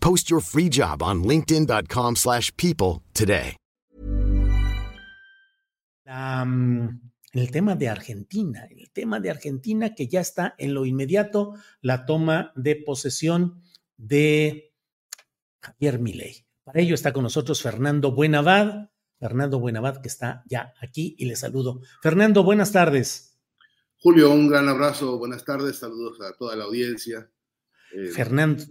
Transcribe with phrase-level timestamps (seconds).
[0.00, 3.56] Post your free job on linkedin.com/people slash people today.
[6.08, 7.00] Mm,
[7.32, 12.06] el tema de Argentina, el tema de Argentina que ya está en lo inmediato, la
[12.06, 13.62] toma de posesión
[13.96, 14.72] de
[15.60, 16.46] Javier Milei.
[16.64, 21.36] Para ello está con nosotros Fernando Buenavad, Fernando Buenavad que está ya aquí y le
[21.36, 21.82] saludo.
[22.02, 23.38] Fernando, buenas tardes.
[24.00, 27.30] Julio, un gran abrazo, buenas tardes, saludos a toda la audiencia.
[27.92, 28.64] Eh, Fernando,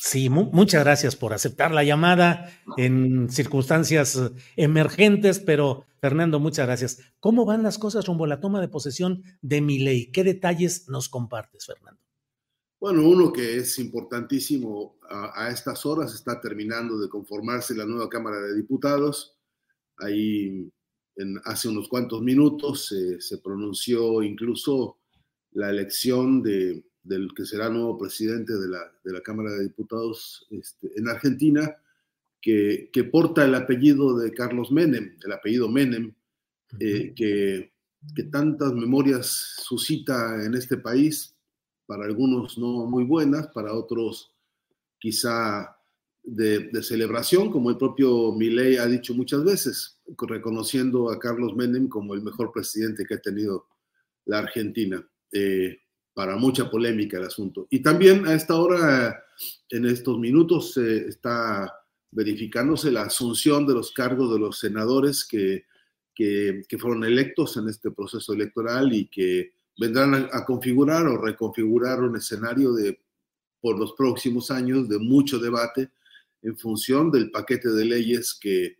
[0.00, 6.66] sí, mu- muchas gracias por aceptar la llamada en circunstancias eh, emergentes, pero Fernando, muchas
[6.66, 6.98] gracias.
[7.20, 10.10] ¿Cómo van las cosas rumbo a la toma de posesión de Milei?
[10.12, 12.00] ¿Qué detalles nos compartes, Fernando?
[12.80, 18.08] Bueno, uno que es importantísimo a, a estas horas, está terminando de conformarse la nueva
[18.10, 19.38] Cámara de Diputados.
[19.96, 20.70] Ahí
[21.16, 24.98] en, hace unos cuantos minutos eh, se pronunció incluso
[25.52, 30.46] la elección de, del que será nuevo presidente de la, de la Cámara de Diputados
[30.50, 31.76] este, en Argentina,
[32.40, 36.14] que, que, porta el apellido de Carlos Menem, el apellido Menem,
[36.80, 37.72] eh, que,
[38.14, 41.34] que tantas memorias suscita en este país,
[41.86, 44.34] para algunos no muy buenas, para otros
[44.98, 45.76] quizá
[46.22, 51.88] de, de, celebración, como el propio Milei ha dicho muchas veces, reconociendo a Carlos Menem
[51.88, 53.66] como el mejor presidente que ha tenido
[54.24, 55.06] la Argentina.
[55.32, 55.78] Eh,
[56.14, 57.66] para mucha polémica el asunto.
[57.70, 59.22] Y también a esta hora,
[59.68, 61.72] en estos minutos, eh, está
[62.10, 65.64] verificándose la asunción de los cargos de los senadores que,
[66.14, 71.20] que, que fueron electos en este proceso electoral y que vendrán a, a, configurar o
[71.20, 73.00] reconfigurar un escenario de,
[73.60, 75.90] por los próximos años de mucho debate
[76.42, 78.76] en función del paquete de leyes que,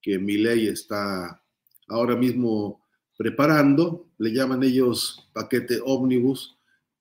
[0.00, 1.42] que mi ley está
[1.88, 2.82] ahora mismo
[3.16, 4.08] preparando.
[4.18, 6.57] Le llaman ellos paquete ómnibus,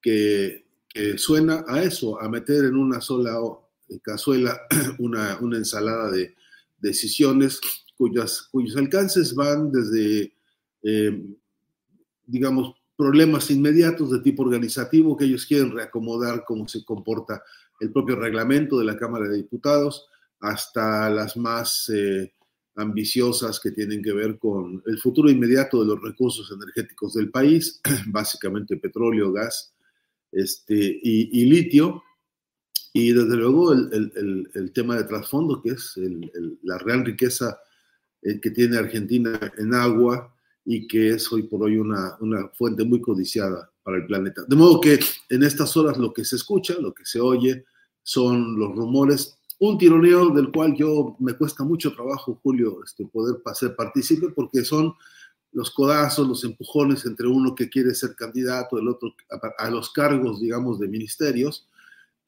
[0.07, 3.38] que, suena a eso, a meter en una sola
[4.01, 4.59] cazuela
[5.00, 6.34] una, una ensalada de
[6.79, 7.59] decisiones
[7.95, 10.33] cuyas, cuyos alcances van desde,
[10.81, 11.24] eh,
[12.25, 17.44] digamos, problemas inmediatos de tipo organizativo que ellos quieren reacomodar cómo se comporta
[17.80, 20.07] el propio reglamento de la Cámara de Diputados,
[20.39, 22.33] hasta las más eh,
[22.75, 27.81] ambiciosas que tienen que ver con el futuro inmediato de los recursos energéticos del país,
[28.07, 29.74] básicamente petróleo, gas
[30.31, 32.03] este, y, litio,
[32.94, 35.94] y desde luego el, el, el, tema de trasfondo, que es
[36.63, 37.59] la real riqueza
[38.21, 40.33] eh, que tiene Argentina en agua
[40.65, 44.44] y que es hoy por hoy una, una, fuente muy codiciada para el planeta.
[44.47, 47.65] De modo que en estas horas lo que se escucha, lo que se oye,
[48.03, 53.38] son los rumores un tironeo del cual yo me cuesta mucho trabajo, Julio, este, poder
[53.56, 54.94] ser partícipe, porque son
[55.52, 59.16] los codazos, los empujones entre uno que quiere ser candidato, el otro
[59.58, 61.68] a, los cargos, digamos, de ministerios,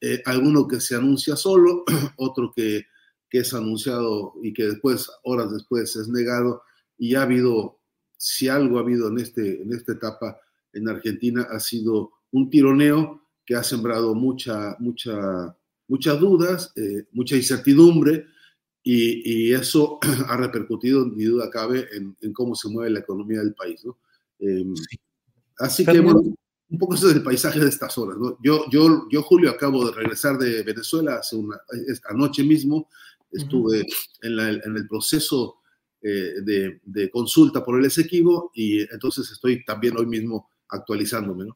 [0.00, 1.84] eh, alguno que se anuncia solo,
[2.16, 2.86] otro que,
[3.28, 6.62] que es anunciado y que después, horas después, es negado,
[6.98, 7.78] y ha habido,
[8.16, 10.40] si algo ha habido en, este, en esta etapa
[10.72, 15.56] en Argentina, ha sido un tironeo que ha sembrado mucha, mucha,
[15.88, 18.26] muchas dudas, eh, mucha incertidumbre,
[18.82, 19.98] y, eso
[20.28, 23.84] ha repercutido, ni duda cabe, en, cómo se mueve la economía del país.
[23.84, 23.98] ¿no?
[24.38, 24.74] Em,
[25.58, 28.16] así que, bueno, un poco eso es el paisaje de estas horas.
[28.18, 28.38] ¿no?
[28.42, 32.88] Yo, yo, yo, Julio, acabo de regresar de Venezuela hace una, esta noche mismo.
[33.30, 33.86] Estuve
[34.22, 35.58] en, la, en, el proceso
[36.02, 41.44] eh, de, de, consulta por el Esequibo y entonces estoy también hoy mismo actualizándome.
[41.44, 41.54] ¿no?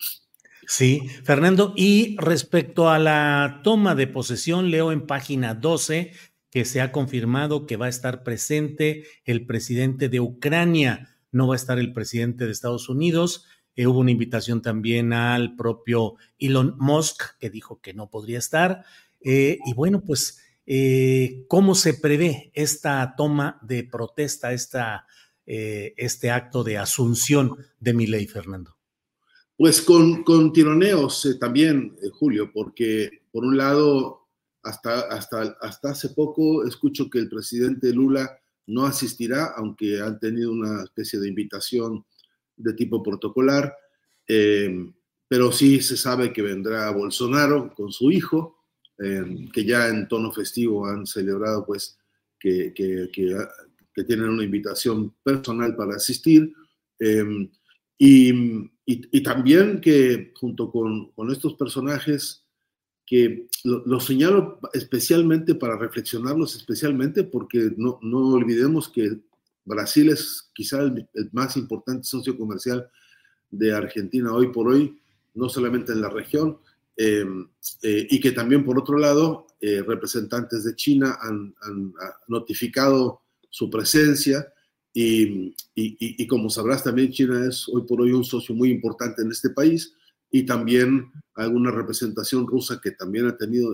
[0.67, 1.73] Sí, Fernando.
[1.77, 6.13] Y respecto a la toma de posesión, leo en página 12
[6.55, 11.55] que se ha confirmado que va a estar presente el presidente de Ucrania, no va
[11.55, 13.45] a estar el presidente de Estados Unidos.
[13.75, 18.85] Eh, hubo una invitación también al propio Elon Musk, que dijo que no podría estar.
[19.21, 25.09] Eh, y bueno, pues, eh, ¿cómo se prevé esta toma de protesta, esta,
[25.45, 28.77] este acto de asunción de mi ley, Fernando?
[29.57, 34.24] Pues con, con tironeos también, Julio, porque por un lado
[34.65, 40.51] hasta, hasta, hasta hace poco escucho que el presidente Lula no asistirá, aunque han tenido
[40.51, 42.05] una especie de invitación
[42.57, 43.75] de tipo protocolar,
[44.27, 44.93] eh,
[45.29, 48.59] pero sí se sabe que vendrá Bolsonaro con su hijo,
[48.99, 51.99] eh, que ya en tono festivo han celebrado pues
[52.39, 56.53] que, que, que, tienen una invitación personal para asistir.
[56.99, 57.51] Eh,
[57.99, 62.44] y, y, y, también que junto con, con estos personajes
[63.07, 69.21] que lo, señalo especialmente para reflexionarlos especialmente porque no, no olvidemos que
[69.65, 72.89] Brasil es quizá el, más importante socio comercial
[73.51, 74.99] de Argentina hoy por hoy,
[75.35, 76.59] no solamente en la región,
[76.97, 77.49] em,
[77.83, 81.55] eh, y que también por otro lado eh, representantes de China han,
[82.29, 84.53] notificado su presencia
[84.93, 89.23] y, y, y, como sabrás también China es hoy por hoy un socio muy importante
[89.23, 89.95] en este país
[90.35, 93.73] y también alguna representación rusa que también ha tenido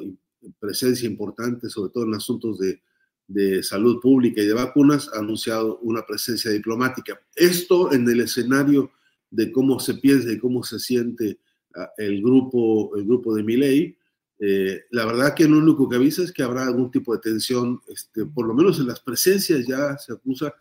[0.58, 2.82] presencia importante, sobre todo en asuntos de,
[3.26, 7.18] de salud pública y de vacunas, ha anunciado una presencia diplomática.
[7.34, 8.90] Esto en el escenario
[9.30, 11.38] de cómo se piensa y cómo se siente
[11.74, 13.96] ah, el grupo, el grupo de Miley,
[14.38, 17.80] eh, la verdad que lo único que avisa es que habrá algún tipo de tensión,
[17.88, 20.54] este, por lo menos en las presencias ya se acusa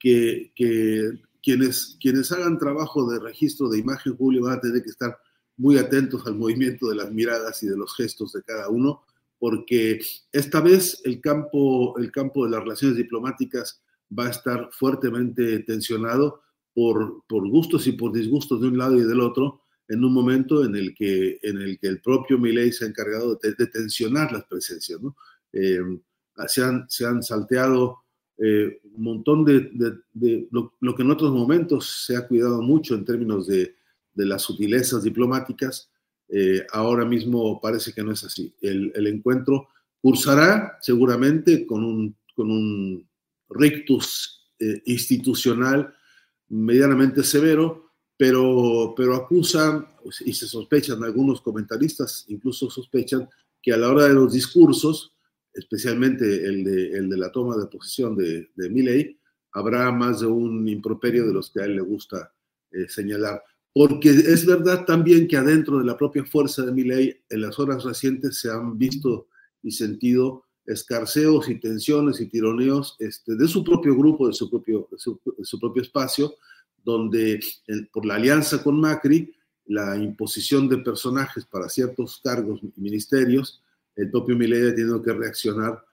[0.00, 1.10] que, que
[1.42, 5.18] quienes, quienes hagan trabajo de registro de imagen, Julio, van a tener que estar
[5.62, 9.02] muy atentos al movimiento de las miradas y de los gestos de cada uno,
[9.38, 10.00] porque
[10.32, 13.80] esta vez el campo, el campo de las relaciones diplomáticas
[14.16, 16.42] va a estar fuertemente tensionado
[16.74, 20.64] por, por gustos y por disgustos de un lado y del otro, en un momento
[20.64, 24.44] en el que, en el, que el propio Milei se ha encargado de, tensionar las
[24.44, 25.00] presencias.
[25.00, 25.16] ¿no?
[25.52, 25.80] Eh,
[26.48, 27.98] se, han, se han salteado
[28.38, 29.70] eh, un montón de,
[30.12, 33.76] de, lo, que en otros momentos se ha cuidado mucho en términos de,
[34.14, 35.90] de las sutilezas diplomáticas,
[36.28, 38.54] eh, ahora mismo parece que no es así.
[38.60, 39.68] El, encuentro
[40.00, 43.08] cursará seguramente con un, con un
[43.48, 45.94] rictus eh, institucional
[46.48, 49.86] medianamente severo, pero, pero acusan
[50.24, 53.28] y se sospechan, algunos comentaristas incluso sospechan
[53.60, 55.14] que a la hora de los discursos,
[55.52, 59.18] especialmente el de, el de la toma de posesión de, de Milley,
[59.52, 62.32] habrá más de un improperio de los que a él le gusta
[62.70, 63.42] eh, señalar
[63.74, 67.58] porque es verdad también que adentro de la propia fuerza de mi ley, en las
[67.58, 69.28] horas recientes se han visto
[69.62, 74.88] y sentido escarceos y tensiones y tironeos este, de su propio grupo, de su propio,
[74.96, 76.36] su, propio espacio,
[76.84, 77.40] donde
[77.92, 79.34] por la alianza con Macri,
[79.66, 83.62] la imposición de personajes para ciertos cargos y ministerios,
[83.96, 85.84] el propio Milei ha tenido que reaccionar,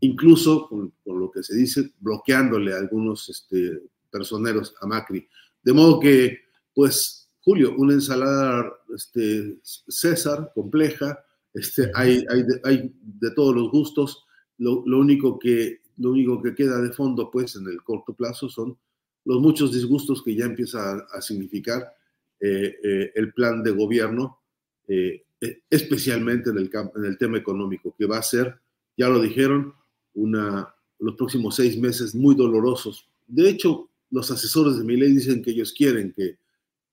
[0.00, 5.26] incluso con, lo que se dice, bloqueándole a algunos este, personeros a Macri.
[5.62, 6.40] De modo que,
[6.74, 11.24] pues, Julio, una ensalada este, César, compleja,
[11.54, 14.26] este, hay, hay, de, hay, de, todos los gustos,
[14.58, 18.48] lo, lo, único que, lo único que queda de fondo, pues, en el corto plazo
[18.48, 18.76] son
[19.24, 21.94] los muchos disgustos que ya empieza a, a significar
[22.40, 24.40] eh, eh, el plan de gobierno,
[24.88, 25.22] eh,
[25.70, 28.56] especialmente en el, en el tema económico, que va a ser,
[28.96, 29.72] ya lo dijeron,
[30.14, 33.08] una, los próximos seis meses muy dolorosos.
[33.24, 36.38] De hecho, los asesores de mi ley dicen que ellos quieren que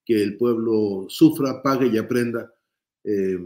[0.05, 2.53] que el pueblo sufra, pague y aprenda
[3.03, 3.37] eh,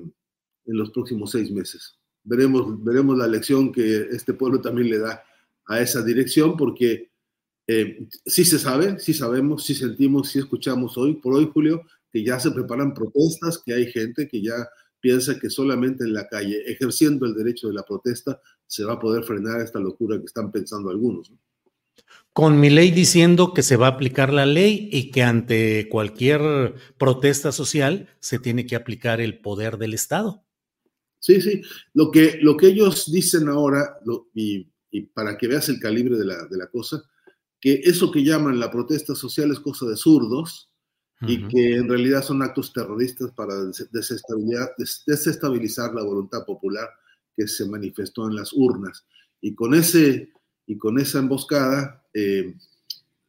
[0.65, 1.97] en los próximos seis meses.
[2.23, 5.23] veremos, veremos la lección que este pueblo también le da
[5.65, 7.11] a esa dirección, porque
[7.67, 12.23] eh, sí se sabe, sí sabemos, sí sentimos, sí escuchamos hoy, por hoy, Julio, que
[12.23, 14.67] ya se preparan protestas, que hay gente que ya
[14.99, 18.99] piensa que solamente en la calle, ejerciendo el derecho de la protesta, se va a
[18.99, 21.31] poder frenar esta locura que están pensando algunos.
[22.33, 26.75] Con mi ley diciendo que se va a aplicar la ley y que ante cualquier
[26.97, 30.43] protesta social se tiene que aplicar el poder del Estado.
[31.19, 31.61] Sí, sí.
[31.93, 33.97] Lo que, lo que ellos dicen ahora,
[34.35, 34.67] y,
[35.13, 37.01] para que veas el calibre de la, de la cosa,
[37.59, 40.71] que eso que llaman la protesta social es cosa de zurdos,
[41.21, 43.55] y que en realidad son actos terroristas para
[45.07, 46.87] desestabilizar la voluntad popular
[47.35, 49.05] que se manifestó en las urnas.
[49.41, 50.31] Y con, ese,
[50.67, 52.53] y con esa emboscada eh,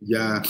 [0.00, 0.42] ya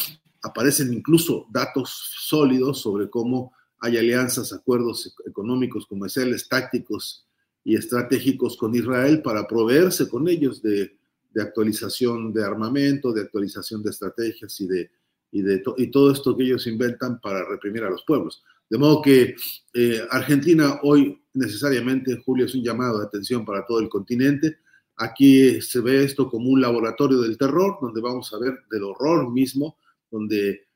[0.43, 7.27] aparecen incluso datos sólidos sobre cómo hay alianzas, acuerdos económicos, comerciales, tácticos
[7.63, 10.97] y estratégicos con Israel para proveerse con ellos de,
[11.31, 14.91] de actualización de armamento, de actualización de estrategias y de
[15.31, 18.43] y, de y todo esto que ellos inventan para reprimir a los pueblos.
[18.69, 19.35] De modo que
[19.75, 24.59] eh, Argentina hoy necesariamente, Julio, es un llamado de atención para todo el continente.
[24.99, 29.31] Aquí se ve esto como un laboratorio del terror, donde vamos a ver del horror
[29.33, 29.79] mismo,
[30.11, 30.67] donde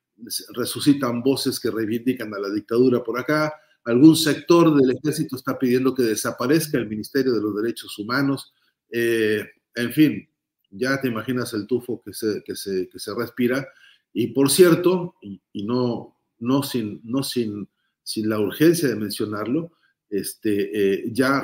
[0.54, 3.52] resucitan voces que reivindican a la dictadura por acá.
[3.84, 8.54] Algún sector del ejército está pidiendo que desaparezca el Ministerio de los Derechos Humanos.
[8.90, 10.28] Eh, en fin,
[10.70, 13.66] ya te imaginas el tufo que se, que se, que se respira.
[14.12, 17.68] Y por cierto, y, no, no, sin, no sin,
[18.02, 19.72] sin, la urgencia de mencionarlo,
[20.12, 21.42] este, eh, ya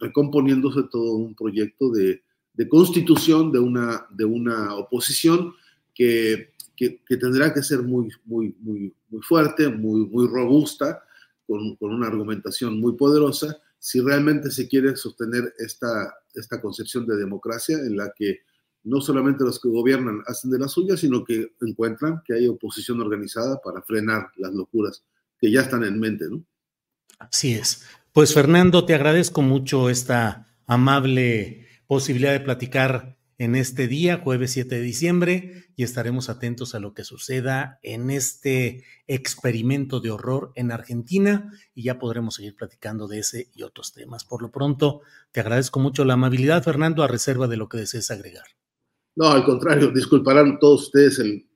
[0.00, 2.22] recomponiéndose todo un proyecto de,
[2.68, 5.54] constitución de una, de una oposición
[5.94, 11.00] que, que, tendrá que ser muy, muy, muy, muy fuerte, muy, muy robusta,
[11.46, 17.16] con, con, una argumentación muy poderosa, si realmente se quiere sostener esta, esta concepción de
[17.16, 18.40] democracia en la que
[18.82, 23.00] no solamente los que gobiernan hacen de la suya, sino que encuentran que hay oposición
[23.00, 25.04] organizada para frenar las locuras
[25.38, 26.44] que ya están en mente, ¿no?
[27.18, 27.84] Así es.
[28.18, 34.74] Pues Fernando, te agradezco mucho esta amable posibilidad de platicar en este día, jueves 7
[34.74, 40.72] de diciembre, y estaremos atentos a lo que suceda en este experimento de horror en
[40.72, 44.24] Argentina y ya podremos seguir platicando de ese y otros temas.
[44.24, 48.10] Por lo pronto, te agradezco mucho la amabilidad, Fernando, a reserva de lo que desees
[48.10, 48.46] agregar.
[49.14, 51.46] No, al contrario, disculparán todos ustedes el,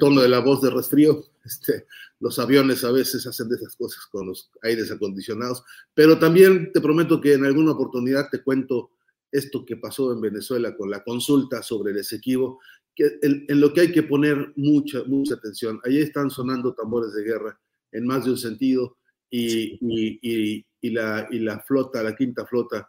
[0.00, 1.22] tono de la voz de resfrío.
[1.44, 1.86] Este,
[2.20, 5.62] los aviones a veces hacen de esas cosas con los aires acondicionados,
[5.94, 8.90] pero también te prometo que en alguna oportunidad te cuento
[9.30, 12.60] esto que pasó en Venezuela con la consulta sobre el Esequibo,
[12.94, 15.78] que en, lo que hay que poner mucha, mucha atención.
[15.84, 17.60] Ahí están sonando tambores de guerra
[17.92, 18.96] en más de un sentido
[19.28, 22.88] y, y, y, y la, y la flota, la quinta flota,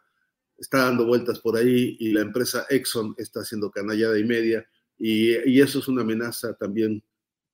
[0.57, 4.67] está dando vueltas por ahí y la empresa Exxon está haciendo canallada y media
[4.98, 7.03] y, eso es una amenaza también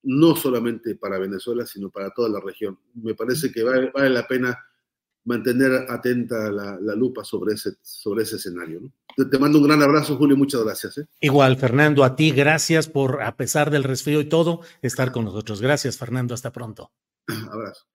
[0.03, 2.77] no solamente para Venezuela, sino para toda la región.
[2.93, 4.57] Me parece que vale, la pena
[5.25, 8.81] mantener atenta la, lupa sobre ese, sobre ese escenario.
[9.29, 10.97] Te, mando un gran abrazo, Julio, muchas gracias.
[10.97, 11.05] ¿eh?
[11.21, 15.61] Igual, Fernando, a ti, gracias por, a pesar del resfrío y todo, estar con nosotros.
[15.61, 16.91] Gracias, Fernando, hasta pronto.
[17.51, 17.85] Abrazo.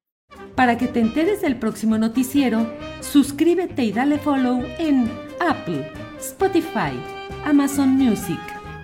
[0.55, 2.67] Para que te enteres del próximo noticiero,
[3.01, 5.11] suscríbete y dale follow en
[5.41, 6.93] Apple, Spotify,
[7.45, 8.41] Amazon Music,